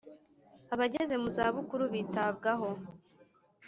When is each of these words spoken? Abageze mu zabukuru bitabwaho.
Abageze 0.73 1.15
mu 1.21 1.29
zabukuru 1.35 1.83
bitabwaho. 1.93 2.69